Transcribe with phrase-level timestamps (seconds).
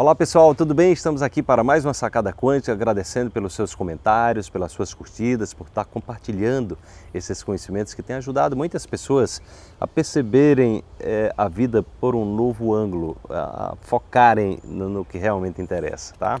[0.00, 0.92] Olá pessoal, tudo bem?
[0.92, 5.66] Estamos aqui para mais uma Sacada Quântica, agradecendo pelos seus comentários, pelas suas curtidas, por
[5.66, 6.78] estar compartilhando
[7.12, 9.42] esses conhecimentos que têm ajudado muitas pessoas
[9.80, 15.60] a perceberem é, a vida por um novo ângulo, a focarem no, no que realmente
[15.60, 16.40] interessa, tá?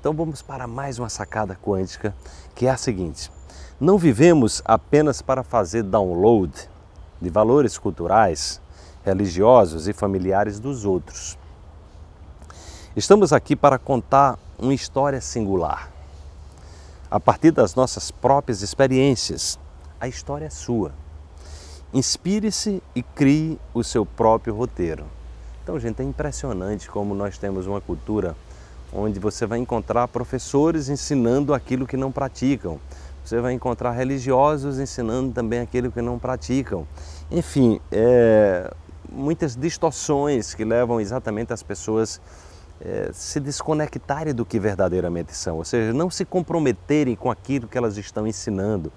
[0.00, 2.12] Então vamos para mais uma Sacada Quântica,
[2.56, 3.30] que é a seguinte.
[3.78, 6.52] Não vivemos apenas para fazer download
[7.22, 8.60] de valores culturais,
[9.04, 11.38] religiosos e familiares dos outros
[12.96, 15.92] Estamos aqui para contar uma história singular.
[17.10, 19.58] A partir das nossas próprias experiências,
[20.00, 20.92] a história é sua.
[21.92, 25.04] Inspire-se e crie o seu próprio roteiro.
[25.62, 28.34] Então, gente, é impressionante como nós temos uma cultura
[28.90, 32.80] onde você vai encontrar professores ensinando aquilo que não praticam.
[33.22, 36.88] Você vai encontrar religiosos ensinando também aquilo que não praticam.
[37.30, 38.72] Enfim, é,
[39.06, 42.22] muitas distorções que levam exatamente as pessoas
[42.80, 47.78] é, se desconectarem do que verdadeiramente são, ou seja, não se comprometerem com aquilo que
[47.78, 48.92] elas estão ensinando,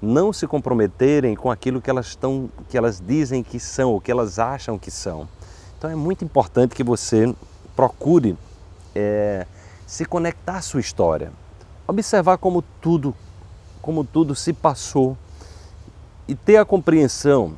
[0.00, 4.10] não se comprometerem com aquilo que elas, estão, que elas dizem que são, ou que
[4.10, 5.28] elas acham que são.
[5.78, 7.34] Então é muito importante que você
[7.74, 8.36] procure
[8.94, 9.46] é,
[9.86, 11.32] se conectar à sua história,
[11.86, 13.14] observar como tudo,
[13.80, 15.16] como tudo se passou
[16.26, 17.54] e ter a compreensão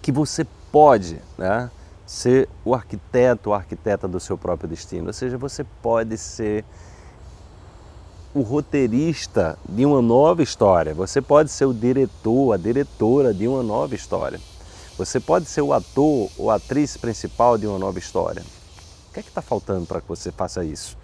[0.00, 1.70] que você pode, né?
[2.06, 5.06] Ser o arquiteto ou arquiteta do seu próprio destino.
[5.06, 6.64] Ou seja, você pode ser
[8.34, 10.92] o roteirista de uma nova história.
[10.92, 14.40] Você pode ser o diretor, a diretora de uma nova história.
[14.98, 18.42] Você pode ser o ator ou atriz principal de uma nova história.
[19.08, 20.96] O que é que está faltando para que você faça isso?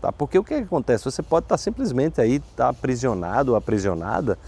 [0.00, 0.12] Tá?
[0.12, 1.04] Porque o que, é que acontece?
[1.04, 4.38] Você pode estar tá simplesmente aí tá aprisionado ou aprisionada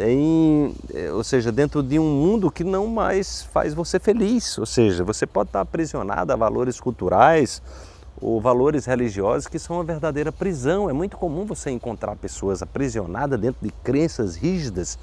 [0.00, 4.56] em, eh, ou seja, dentro de um mundo que não mais faz você feliz.
[4.58, 7.62] Ou seja, você pode estar aprisionado a valores culturais
[8.20, 10.88] ou valores religiosos que são uma verdadeira prisão.
[10.88, 14.98] É muito comum você encontrar pessoas aprisionadas dentro de crenças rígidas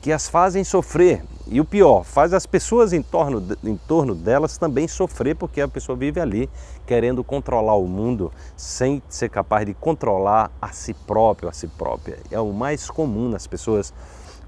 [0.00, 1.24] que as fazem sofrer.
[1.48, 5.68] E o pior, faz as pessoas em torno, em torno delas também sofrer, porque a
[5.68, 6.48] pessoa vive ali
[6.86, 12.18] querendo controlar o mundo sem ser capaz de controlar a si próprio, a si própria.
[12.30, 13.92] É o mais comum nas pessoas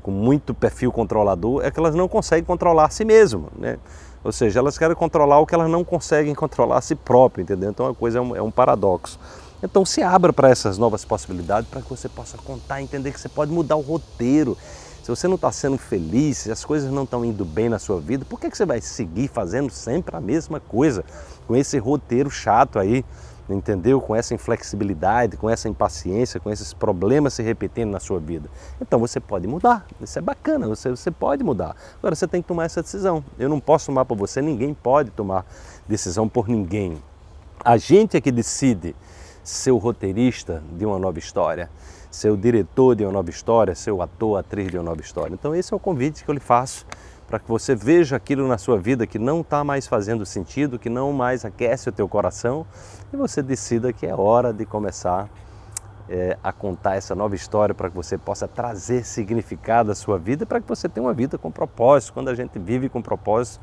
[0.08, 3.76] com muito perfil controlador é que elas não conseguem controlar a si mesmas, né?
[4.24, 7.68] Ou seja, elas querem controlar o que elas não conseguem controlar a si próprias, entendeu?
[7.68, 9.20] Então a coisa é um, é um paradoxo.
[9.62, 13.28] Então se abra para essas novas possibilidades para que você possa contar, entender que você
[13.28, 14.56] pode mudar o roteiro.
[15.02, 18.00] Se você não está sendo feliz, se as coisas não estão indo bem na sua
[18.00, 21.04] vida, por que, que você vai seguir fazendo sempre a mesma coisa,
[21.46, 23.04] com esse roteiro chato aí?
[23.48, 24.00] Entendeu?
[24.00, 28.48] Com essa inflexibilidade, com essa impaciência, com esses problemas se repetindo na sua vida.
[28.80, 31.74] Então você pode mudar, isso é bacana, você, você pode mudar.
[31.98, 33.24] Agora você tem que tomar essa decisão.
[33.38, 35.46] Eu não posso tomar por você, ninguém pode tomar
[35.86, 36.98] decisão por ninguém.
[37.64, 38.94] A gente é que decide
[39.42, 41.70] ser o roteirista de uma nova história,
[42.10, 45.34] ser o diretor de uma nova história, ser o ator, atriz de uma nova história.
[45.34, 46.86] Então esse é o convite que eu lhe faço
[47.28, 50.88] para que você veja aquilo na sua vida que não está mais fazendo sentido, que
[50.88, 52.66] não mais aquece o teu coração
[53.12, 55.28] e você decida que é hora de começar
[56.08, 60.46] é, a contar essa nova história para que você possa trazer significado à sua vida,
[60.46, 62.14] para que você tenha uma vida com propósito.
[62.14, 63.60] Quando a gente vive com propósito,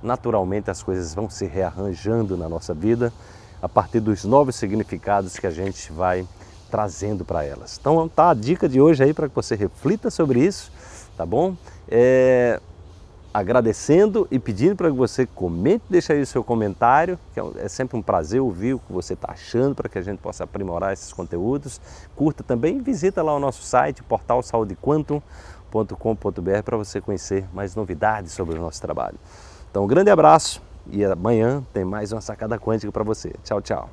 [0.00, 3.12] naturalmente as coisas vão se rearranjando na nossa vida
[3.60, 6.24] a partir dos novos significados que a gente vai
[6.70, 7.78] trazendo para elas.
[7.80, 10.70] Então tá a dica de hoje aí para que você reflita sobre isso,
[11.16, 11.56] tá bom?
[11.88, 12.60] É,
[13.32, 17.68] agradecendo e pedindo para que você comente, deixe aí o seu comentário, que é, é
[17.68, 20.92] sempre um prazer ouvir o que você está achando para que a gente possa aprimorar
[20.92, 21.80] esses conteúdos.
[22.16, 28.32] Curta também e visita lá o nosso site, portal saudequantum.com.br para você conhecer mais novidades
[28.32, 29.18] sobre o nosso trabalho.
[29.70, 33.32] Então, um grande abraço e amanhã tem mais uma sacada quântica para você.
[33.44, 33.88] Tchau, tchau.